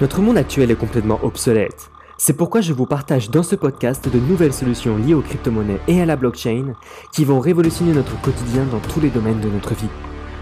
[0.00, 1.88] Notre monde actuel est complètement obsolète.
[2.18, 6.02] C'est pourquoi je vous partage dans ce podcast de nouvelles solutions liées aux crypto-monnaies et
[6.02, 6.74] à la blockchain
[7.12, 9.88] qui vont révolutionner notre quotidien dans tous les domaines de notre vie.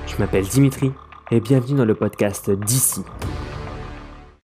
[0.07, 0.91] Je m'appelle Dimitri
[1.31, 3.03] et bienvenue dans le podcast d'ici.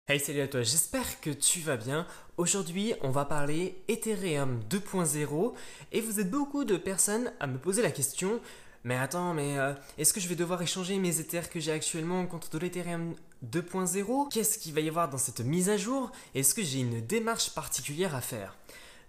[0.08, 2.04] Hey salut à toi, j'espère que tu vas bien.
[2.36, 5.52] Aujourd'hui on va parler Ethereum 2.0
[5.92, 8.40] et vous êtes beaucoup de personnes à me poser la question
[8.86, 12.24] mais attends, mais euh, est-ce que je vais devoir échanger mes Ethers que j'ai actuellement
[12.28, 16.12] contre de l'Ethereum 2.0 Qu'est-ce qu'il va y avoir dans cette mise à jour?
[16.36, 18.56] Est-ce que j'ai une démarche particulière à faire?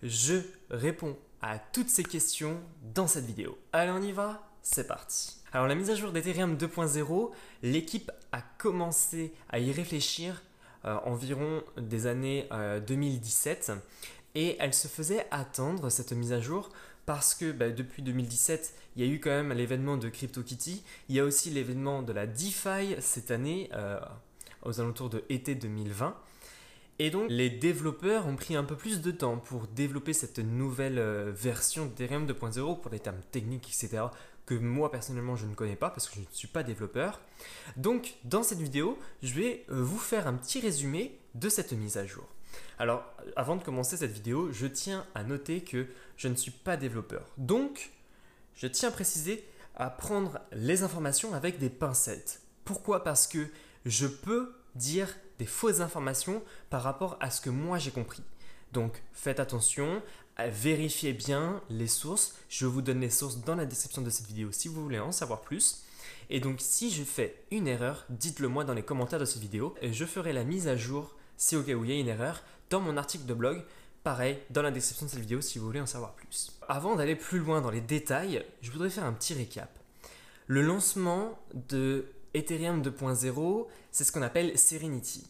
[0.01, 2.59] Je réponds à toutes ces questions
[2.95, 3.55] dans cette vidéo.
[3.71, 5.37] Allez, on y va C'est parti.
[5.53, 7.29] Alors la mise à jour d'Ethereum 2.0,
[7.61, 10.41] l'équipe a commencé à y réfléchir
[10.85, 12.49] euh, environ des années
[12.87, 13.75] 2017 euh,
[14.33, 16.69] et elle se faisait attendre cette mise à jour
[17.07, 20.83] parce que bah, depuis 2017, il y a eu quand même l'événement de CryptoKitty.
[21.07, 23.97] Il y a aussi l'événement de la DeFi cette année, euh,
[24.63, 26.15] aux alentours de été 2020.
[26.99, 30.99] Et donc, les développeurs ont pris un peu plus de temps pour développer cette nouvelle
[30.99, 34.03] euh, version d'Ethereum 2.0 pour les termes techniques, etc.,
[34.45, 37.21] que moi personnellement je ne connais pas parce que je ne suis pas développeur.
[37.77, 41.95] Donc, dans cette vidéo, je vais euh, vous faire un petit résumé de cette mise
[41.97, 42.27] à jour.
[42.79, 43.03] Alors,
[43.35, 47.25] avant de commencer cette vidéo, je tiens à noter que je ne suis pas développeur.
[47.37, 47.91] Donc,
[48.55, 49.43] je tiens à préciser
[49.75, 52.41] à prendre les informations avec des pincettes.
[52.65, 53.03] Pourquoi?
[53.03, 53.47] Parce que
[53.85, 55.07] je peux dire
[55.39, 58.23] des fausses informations par rapport à ce que moi j'ai compris.
[58.73, 60.01] Donc, faites attention,
[60.37, 62.35] vérifiez bien les sources.
[62.49, 65.11] Je vous donne les sources dans la description de cette vidéo si vous voulez en
[65.11, 65.83] savoir plus.
[66.29, 69.75] Et donc, si je fais une erreur, dites-le moi dans les commentaires de cette vidéo
[69.81, 72.07] et je ferai la mise à jour si au cas où il y a une
[72.07, 73.63] erreur dans mon article de blog.
[74.03, 76.51] Pareil, dans la description de cette vidéo si vous voulez en savoir plus.
[76.67, 79.69] Avant d'aller plus loin dans les détails, je voudrais faire un petit récap.
[80.47, 85.29] Le lancement de Ethereum 2.0, c'est ce qu'on appelle Serenity.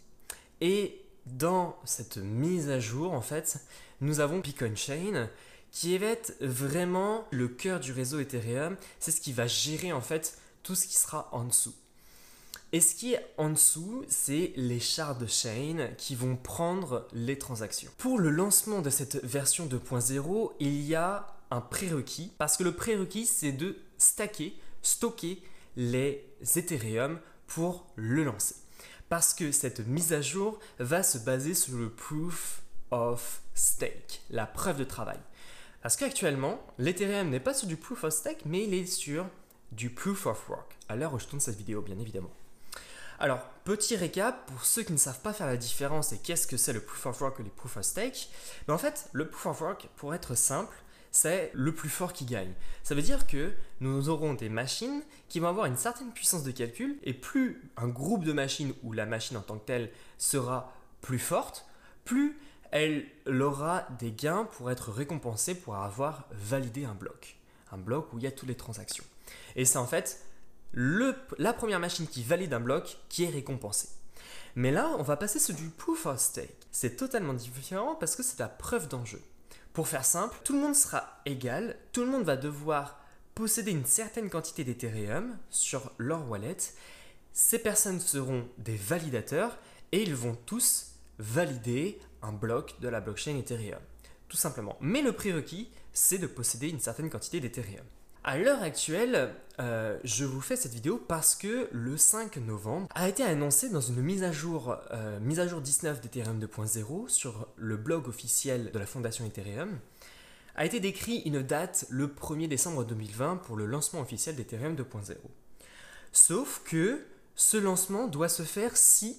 [0.62, 3.60] Et dans cette mise à jour, en fait,
[4.02, 5.30] nous avons Beacon Chain
[5.72, 8.78] qui va être vraiment le cœur du réseau Ethereum.
[9.00, 11.74] C'est ce qui va gérer en fait tout ce qui sera en dessous.
[12.74, 17.38] Et ce qui est en dessous, c'est les shards de chain qui vont prendre les
[17.38, 17.92] transactions.
[17.98, 22.76] Pour le lancement de cette version 2.0, il y a un prérequis, parce que le
[22.76, 25.42] prérequis, c'est de stacker, stocker
[25.78, 28.56] les Ethereum pour le lancer.
[29.08, 34.46] Parce que cette mise à jour va se baser sur le proof of stake, la
[34.46, 35.20] preuve de travail.
[35.82, 39.26] Parce qu'actuellement, l'Ethereum n'est pas sur du proof of stake, mais il est sur
[39.72, 42.32] du proof of work, à l'heure où je tourne cette vidéo, bien évidemment.
[43.20, 46.56] Alors, petit récap pour ceux qui ne savent pas faire la différence et qu'est-ce que
[46.56, 48.30] c'est le proof of work et les proof of stake.
[48.68, 50.76] Mais en fait, le proof of work, pour être simple,
[51.12, 52.54] c'est le plus fort qui gagne.
[52.84, 56.52] Ça veut dire que nous aurons des machines qui vont avoir une certaine puissance de
[56.52, 59.90] calcul et plus un groupe de machines ou la machine en tant que telle
[60.20, 61.66] sera plus forte,
[62.06, 62.38] plus
[62.70, 63.08] elle
[63.42, 67.38] aura des gains pour être récompensée pour avoir validé un bloc.
[67.72, 69.06] Un bloc où il y a toutes les transactions.
[69.56, 70.22] Et c'est en fait
[70.74, 73.90] la première machine qui valide un bloc qui est récompensée.
[74.56, 76.68] Mais là, on va passer sur du proof of stake.
[76.72, 79.22] C'est totalement différent parce que c'est la preuve d'enjeu.
[79.74, 83.00] Pour faire simple, tout le monde sera égal, tout le monde va devoir
[83.36, 86.58] posséder une certaine quantité d'Ethereum sur leur wallet.
[87.34, 89.60] Ces personnes seront des validateurs
[89.92, 93.80] et ils vont tous valider un bloc de la blockchain Ethereum.
[94.28, 94.76] Tout simplement.
[94.82, 97.86] Mais le prérequis, c'est de posséder une certaine quantité d'Ethereum.
[98.28, 103.08] À l'heure actuelle, euh, je vous fais cette vidéo parce que le 5 novembre a
[103.08, 107.48] été annoncé dans une mise à jour, euh, mise à jour 19 d'Ethereum 2.0 sur
[107.56, 109.80] le blog officiel de la fondation Ethereum,
[110.58, 115.16] a été décrit une date le 1er décembre 2020 pour le lancement officiel d'Ethereum 2.0.
[116.12, 117.06] Sauf que
[117.36, 119.16] ce lancement doit se faire si,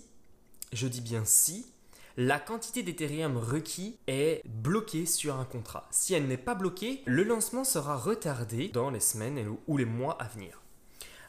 [0.75, 1.65] je dis bien si,
[2.21, 5.87] la quantité d'Ethereum requis est bloquée sur un contrat.
[5.93, 10.21] Si elle n'est pas bloquée, le lancement sera retardé dans les semaines ou les mois
[10.21, 10.61] à venir.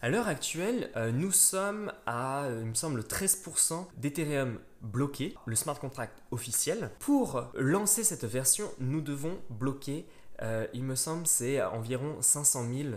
[0.01, 5.55] À l'heure actuelle, euh, nous sommes à, euh, il me semble, 13% d'Ethereum bloqué, le
[5.55, 6.89] smart contract officiel.
[6.97, 10.07] Pour lancer cette version, nous devons bloquer,
[10.41, 12.89] euh, il me semble, c'est environ 500 000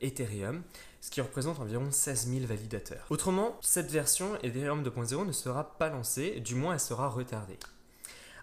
[0.00, 0.62] Ethereum
[1.02, 3.04] ce qui représente environ 16 000 validateurs.
[3.10, 7.58] Autrement, cette version Ethereum 2.0 ne sera pas lancée, du moins elle sera retardée.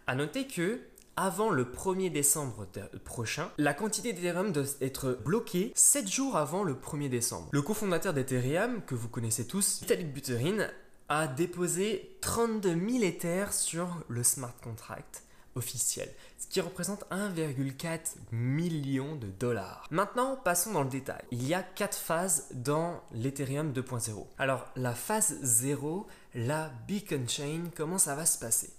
[0.08, 0.82] A noter que
[1.16, 2.68] avant le 1er décembre
[3.04, 7.50] prochain, la quantité d'Ethereum doit être bloquée 7 jours avant le 1er décembre.
[7.52, 10.68] Le cofondateur d'Ethereum, que vous connaissez tous, Vitalik Buterin,
[11.10, 15.24] a déposé 32 000 Ethers sur le smart contract
[15.62, 18.00] ce qui représente 1,4
[18.32, 19.88] million de dollars.
[19.92, 21.22] Maintenant, passons dans le détail.
[21.32, 24.26] Il y a quatre phases dans l'Ethereum 2.0.
[24.38, 28.72] Alors, la phase 0, la Beacon Chain, comment ça va se passer?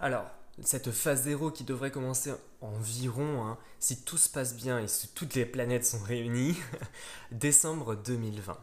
[0.00, 0.26] Alors,
[0.62, 5.08] cette phase 0 qui devrait commencer environ, hein, si tout se passe bien et si
[5.08, 6.56] toutes les planètes sont réunies,
[7.32, 8.56] décembre 2020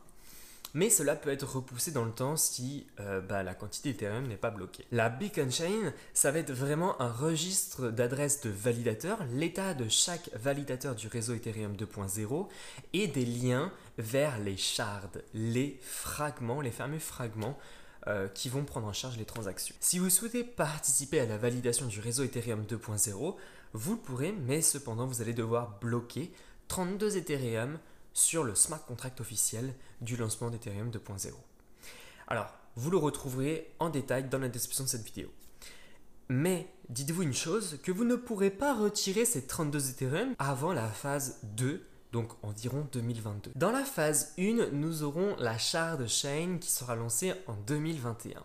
[0.74, 4.38] mais cela peut être repoussé dans le temps si euh, bah, la quantité Ethereum n'est
[4.38, 4.86] pas bloquée.
[4.92, 10.30] La Beacon Chain, ça va être vraiment un registre d'adresses de validateurs, l'état de chaque
[10.34, 12.48] validateur du réseau Ethereum 2.0
[12.94, 17.58] et des liens vers les shards, les fragments, les fameux fragments
[18.08, 19.76] euh, qui vont prendre en charge les transactions.
[19.80, 23.36] Si vous souhaitez participer à la validation du réseau Ethereum 2.0,
[23.74, 26.32] vous le pourrez, mais cependant vous allez devoir bloquer
[26.68, 27.78] 32 Ethereum
[28.14, 31.32] sur le smart contract officiel du lancement d'Ethereum 2.0.
[32.28, 35.30] Alors, vous le retrouverez en détail dans la description de cette vidéo.
[36.30, 40.88] Mais dites-vous une chose, que vous ne pourrez pas retirer ces 32 Ethereum avant la
[40.88, 43.52] phase 2, donc environ 2022.
[43.56, 48.44] Dans la phase 1, nous aurons la shard chain qui sera lancée en 2021.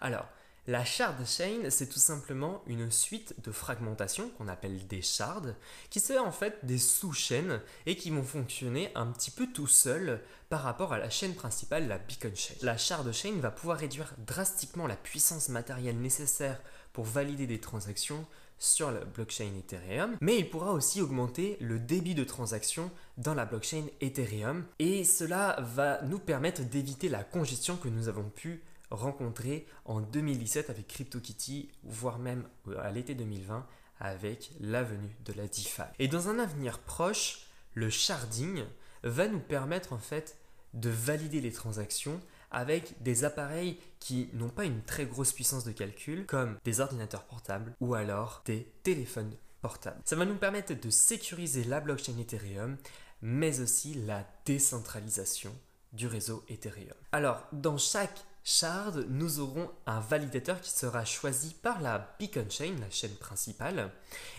[0.00, 0.26] Alors,
[0.70, 5.56] la shard chain, c'est tout simplement une suite de fragmentation qu'on appelle des shards,
[5.90, 10.22] qui sont en fait des sous-chaînes et qui vont fonctionner un petit peu tout seuls
[10.48, 12.54] par rapport à la chaîne principale, la beacon chain.
[12.62, 16.62] La shard chain va pouvoir réduire drastiquement la puissance matérielle nécessaire
[16.92, 18.24] pour valider des transactions
[18.56, 23.44] sur la blockchain Ethereum, mais il pourra aussi augmenter le débit de transactions dans la
[23.44, 29.66] blockchain Ethereum et cela va nous permettre d'éviter la congestion que nous avons pu rencontré
[29.84, 33.66] en 2017 avec CryptoKitty, voire même euh, à l'été 2020
[34.00, 35.82] avec la venue de la DeFi.
[35.98, 38.64] Et dans un avenir proche, le sharding
[39.02, 40.36] va nous permettre en fait
[40.74, 42.20] de valider les transactions
[42.50, 47.24] avec des appareils qui n'ont pas une très grosse puissance de calcul, comme des ordinateurs
[47.24, 50.00] portables ou alors des téléphones portables.
[50.04, 52.76] Ça va nous permettre de sécuriser la blockchain Ethereum,
[53.22, 55.54] mais aussi la décentralisation
[55.92, 56.94] du réseau Ethereum.
[57.12, 62.74] Alors, dans chaque shard, nous aurons un validateur qui sera choisi par la Beacon Chain,
[62.80, 63.92] la chaîne principale,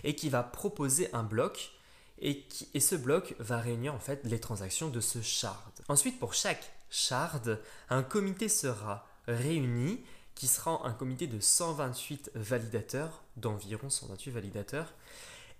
[0.03, 1.71] et qui va proposer un bloc.
[2.19, 5.71] Et, et ce bloc va réunir en fait les transactions de ce shard.
[5.87, 7.59] Ensuite, pour chaque shard,
[7.89, 10.03] un comité sera réuni
[10.35, 14.93] qui sera un comité de 128 validateurs, d'environ 128 validateurs,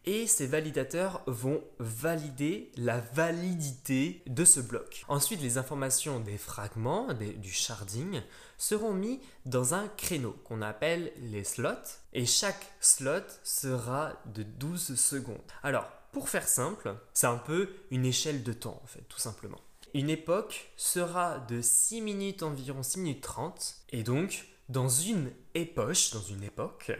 [0.05, 5.03] et ces validateurs vont valider la validité de ce bloc.
[5.07, 8.21] Ensuite, les informations des fragments, du sharding,
[8.57, 11.69] seront mis dans un créneau qu'on appelle les slots
[12.13, 15.37] et chaque slot sera de 12 secondes.
[15.63, 19.59] Alors, pour faire simple, c'est un peu une échelle de temps en fait, tout simplement.
[19.93, 26.11] Une époque sera de 6 minutes environ 6 minutes 30 et donc dans une époche,
[26.11, 26.91] dans une époque,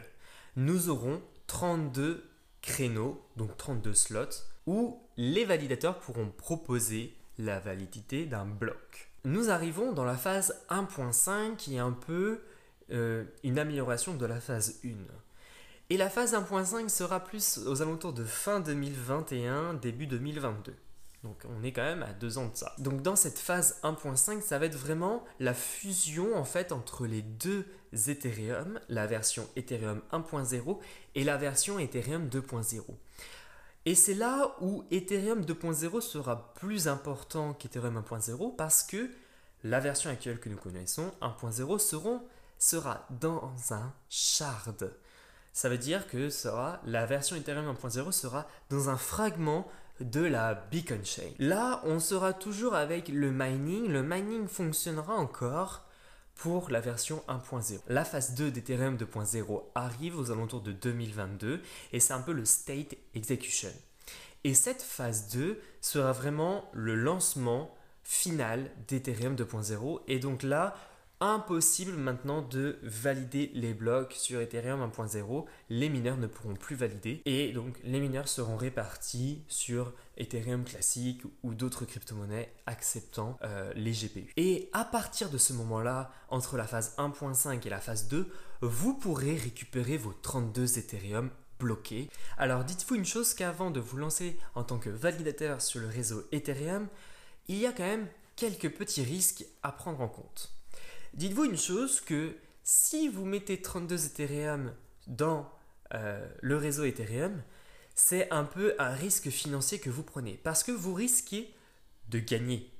[0.56, 2.31] nous aurons 32
[2.62, 9.10] créneaux, donc 32 slots, où les validateurs pourront proposer la validité d'un bloc.
[9.24, 12.40] Nous arrivons dans la phase 1.5 qui est un peu
[12.90, 14.88] euh, une amélioration de la phase 1.
[15.90, 20.74] Et la phase 1.5 sera plus aux alentours de fin 2021, début 2022.
[21.22, 22.74] Donc on est quand même à deux ans de ça.
[22.78, 27.22] Donc dans cette phase 1.5, ça va être vraiment la fusion en fait entre les
[27.22, 30.78] deux Ethereum, la version Ethereum 1.0
[31.14, 32.82] et la version Ethereum 2.0.
[33.84, 39.10] Et c'est là où Ethereum 2.0 sera plus important qu'Ethereum 1.0 parce que
[39.64, 42.20] la version actuelle que nous connaissons, 1.0,
[42.58, 44.92] sera dans un shard.
[45.52, 49.66] Ça veut dire que sera, la version Ethereum 1.0 sera dans un fragment
[50.00, 51.30] de la Beacon Chain.
[51.38, 53.88] Là, on sera toujours avec le mining.
[53.88, 55.84] Le mining fonctionnera encore
[56.34, 57.80] pour la version 1.0.
[57.88, 61.62] La phase 2 d'Ethereum 2.0 arrive aux alentours de 2022
[61.92, 63.70] et c'est un peu le state execution.
[64.44, 70.74] Et cette phase 2 sera vraiment le lancement final d'Ethereum 2.0 et donc là,
[71.22, 75.44] impossible maintenant de valider les blocs sur Ethereum 1.0.
[75.70, 81.22] Les mineurs ne pourront plus valider et donc les mineurs seront répartis sur Ethereum classique
[81.44, 84.32] ou d'autres crypto-monnaies acceptant euh, les GPU.
[84.36, 88.28] Et à partir de ce moment-là, entre la phase 1.5 et la phase 2,
[88.60, 92.08] vous pourrez récupérer vos 32 Ethereum bloqués.
[92.36, 96.24] Alors dites-vous une chose qu'avant de vous lancer en tant que validateur sur le réseau
[96.32, 96.88] Ethereum,
[97.46, 100.52] il y a quand même quelques petits risques à prendre en compte.
[101.14, 104.72] Dites-vous une chose que si vous mettez 32 Ethereum
[105.06, 105.50] dans
[105.94, 107.42] euh, le réseau Ethereum,
[107.94, 110.40] c'est un peu un risque financier que vous prenez.
[110.42, 111.52] Parce que vous risquez
[112.08, 112.70] de gagner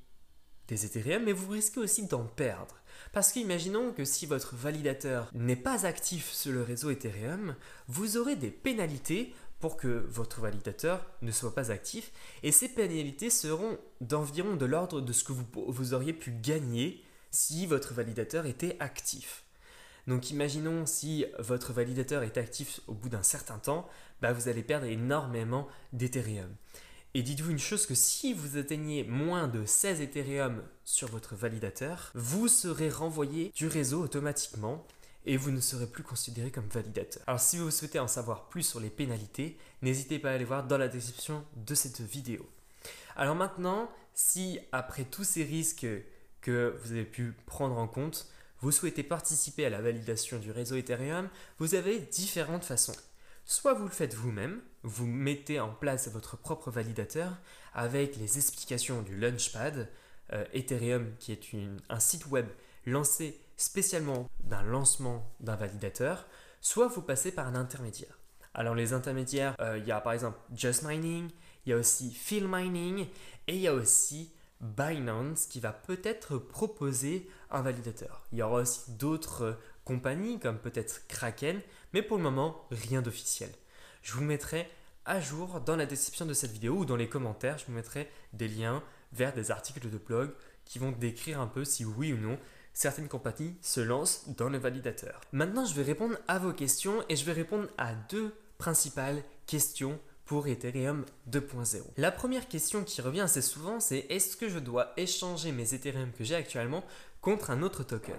[0.68, 2.76] des Ethereum, mais vous risquez aussi d'en perdre.
[3.12, 7.56] Parce qu'imaginons que si votre validateur n'est pas actif sur le réseau Ethereum,
[7.88, 12.12] vous aurez des pénalités pour que votre validateur ne soit pas actif.
[12.42, 17.02] Et ces pénalités seront d'environ de l'ordre de ce que vous, vous, auriez pu gagner
[17.32, 19.42] si votre validateur était actif.
[20.06, 23.88] Donc imaginons si votre validateur est actif au bout d'un certain temps,
[24.20, 26.54] bah vous allez perdre énormément d'Ethereum.
[27.14, 32.10] Et dites-vous une chose que si vous atteignez moins de 16 Ethereum sur votre validateur,
[32.14, 34.86] vous serez renvoyé du réseau automatiquement
[35.26, 37.22] et vous ne serez plus considéré comme validateur.
[37.26, 40.66] Alors si vous souhaitez en savoir plus sur les pénalités, n'hésitez pas à aller voir
[40.66, 42.48] dans la description de cette vidéo.
[43.14, 45.86] Alors maintenant, si après tous ces risques
[46.42, 48.26] que vous avez pu prendre en compte,
[48.60, 52.94] vous souhaitez participer à la validation du réseau Ethereum, vous avez différentes façons.
[53.44, 57.38] Soit vous le faites vous-même, vous mettez en place votre propre validateur
[57.74, 59.88] avec les explications du Launchpad,
[60.32, 61.40] euh, Ethereum qui est
[61.88, 62.46] un site web
[62.86, 66.26] lancé spécialement d'un lancement d'un validateur,
[66.60, 68.18] soit vous passez par un intermédiaire.
[68.54, 71.30] Alors les intermédiaires, euh, il y a par exemple Just Mining,
[71.64, 73.06] il y a aussi Field Mining
[73.48, 74.32] et il y a aussi
[74.62, 78.24] Binance qui va peut-être proposer un validateur.
[78.32, 79.52] Il y aura aussi d'autres euh,
[79.84, 81.60] compagnies comme peut-être Kraken,
[81.92, 83.50] mais pour le moment, rien d'officiel.
[84.02, 84.68] Je vous mettrai
[85.04, 88.08] à jour dans la description de cette vidéo ou dans les commentaires, je vous mettrai
[88.32, 90.30] des liens vers des articles de blog
[90.64, 92.38] qui vont décrire un peu si oui ou non
[92.72, 95.20] certaines compagnies se lancent dans le validateur.
[95.32, 99.98] Maintenant, je vais répondre à vos questions et je vais répondre à deux principales questions
[100.24, 101.82] pour Ethereum 2.0.
[101.96, 106.12] La première question qui revient assez souvent, c'est est-ce que je dois échanger mes Ethereum
[106.12, 106.84] que j'ai actuellement
[107.20, 108.16] contre un autre token?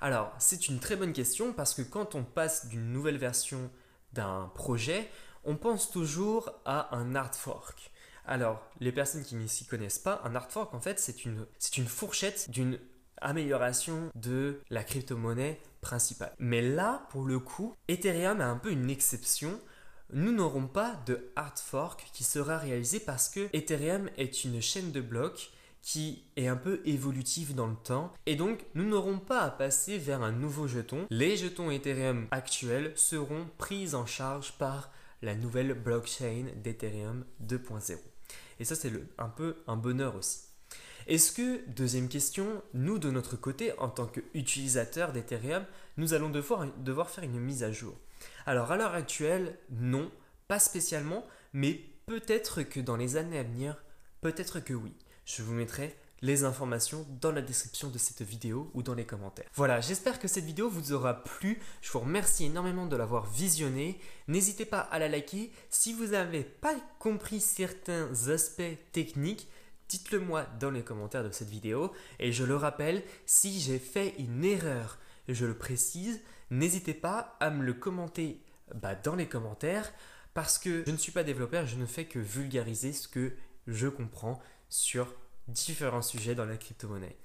[0.00, 3.70] Alors, c'est une très bonne question parce que quand on passe d'une nouvelle version
[4.12, 5.08] d'un projet,
[5.44, 7.90] on pense toujours à un hard fork.
[8.26, 11.46] Alors, les personnes qui ne s'y connaissent pas, un hard fork, en fait, c'est une,
[11.86, 12.78] fourchette d'une
[13.18, 16.34] amélioration de la crypto-monnaie principale.
[16.38, 19.60] Mais là, pour le coup, Ethereum a un peu une exception.
[20.12, 24.92] Nous n'aurons pas de hard fork qui sera réalisé parce que Ethereum est une chaîne
[24.92, 25.50] de blocs
[25.82, 29.98] qui est un peu évolutive dans le temps et donc nous n'aurons pas à passer
[29.98, 31.06] vers un nouveau jeton.
[31.10, 37.96] Les jetons Ethereum actuels seront pris en charge par la nouvelle blockchain d'Ethereum 2.0.
[38.60, 40.40] Et ça c'est un peu un bonheur aussi.
[41.08, 45.64] Est-ce que, deuxième question, nous de notre côté, en tant qu'utilisateurs d'Ethereum,
[45.96, 47.94] nous allons devoir, devoir faire une mise à jour?
[48.46, 50.10] Alors à l'heure actuelle, non,
[50.48, 53.82] pas spécialement, mais peut-être que dans les années à venir,
[54.20, 54.92] peut-être que oui.
[55.24, 59.48] Je vous mettrai les informations dans la description de cette vidéo ou dans les commentaires.
[59.54, 61.60] Voilà, j'espère que cette vidéo vous aura plu.
[61.82, 64.00] Je vous remercie énormément de l'avoir visionnée.
[64.28, 65.52] N'hésitez pas à la liker.
[65.68, 69.48] Si vous n'avez pas compris certains aspects techniques,
[69.88, 71.92] dites-le moi dans les commentaires de cette vidéo.
[72.18, 74.98] Et je le rappelle, si j'ai fait une erreur,
[75.34, 78.42] je le précise, n'hésitez pas à me le commenter
[78.74, 79.92] bah, dans les commentaires
[80.34, 83.32] parce que je ne suis pas développeur, je ne fais que vulgariser ce que
[83.66, 85.14] je comprends sur
[85.48, 87.16] différents sujets dans la crypto-monnaie.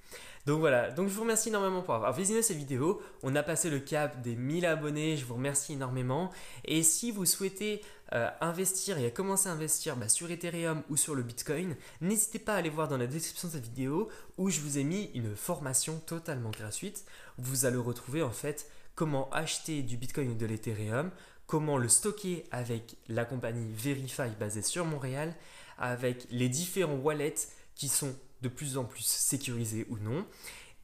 [0.46, 3.00] Donc voilà, donc je vous remercie énormément pour avoir visionné cette vidéo.
[3.22, 6.30] On a passé le cap des 1000 abonnés, je vous remercie énormément.
[6.64, 7.80] Et si vous souhaitez
[8.12, 12.54] euh, investir et commencer à investir bah, sur Ethereum ou sur le Bitcoin, n'hésitez pas
[12.54, 15.36] à aller voir dans la description de cette vidéo où je vous ai mis une
[15.36, 17.04] formation totalement gratuite.
[17.38, 21.10] Vous allez retrouver en fait comment acheter du Bitcoin ou de l'Ethereum,
[21.46, 25.34] comment le stocker avec la compagnie Verify basée sur Montréal,
[25.78, 30.26] avec les différents wallets qui sont de plus en plus sécurisés ou non.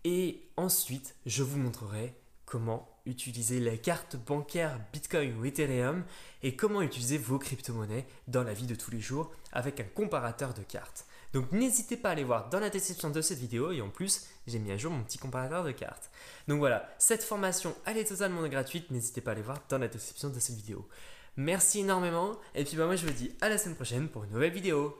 [0.04, 2.14] Et ensuite, je vous montrerai
[2.48, 6.04] comment utiliser les cartes bancaires Bitcoin ou Ethereum
[6.42, 10.54] et comment utiliser vos crypto-monnaies dans la vie de tous les jours avec un comparateur
[10.54, 11.06] de cartes.
[11.34, 14.26] Donc n'hésitez pas à aller voir dans la description de cette vidéo et en plus
[14.46, 16.10] j'ai mis à jour mon petit comparateur de cartes.
[16.46, 19.88] Donc voilà, cette formation elle est totalement gratuite, n'hésitez pas à aller voir dans la
[19.88, 20.88] description de cette vidéo.
[21.36, 24.30] Merci énormément et puis bah, moi je vous dis à la semaine prochaine pour une
[24.30, 24.98] nouvelle vidéo.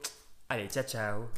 [0.51, 1.29] Allez, ciao ciao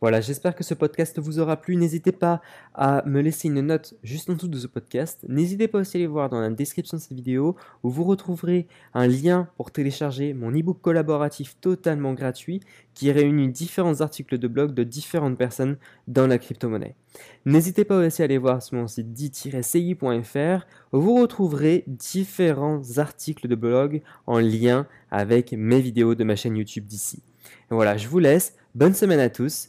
[0.00, 1.76] voilà, j'espère que ce podcast vous aura plu.
[1.76, 2.40] N'hésitez pas
[2.74, 5.26] à me laisser une note juste en dessous de ce podcast.
[5.28, 8.66] N'hésitez pas aussi à aller voir dans la description de cette vidéo où vous retrouverez
[8.94, 12.60] un lien pour télécharger mon e-book collaboratif totalement gratuit
[12.94, 15.76] qui réunit différents articles de blog de différentes personnes
[16.08, 16.94] dans la crypto-monnaie.
[17.44, 23.48] N'hésitez pas aussi à aller voir sur mon site dit-ci.fr où vous retrouverez différents articles
[23.48, 27.22] de blog en lien avec mes vidéos de ma chaîne YouTube d'ici.
[27.68, 28.54] Voilà, je vous laisse.
[28.74, 29.68] Bonne semaine à tous